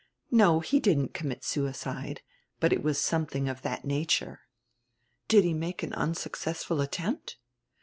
[0.31, 2.23] "No, he didn't commit suicide,
[2.59, 4.39] but it was something of that nature."
[5.27, 7.37] "Did he make an unsuccessful attempt?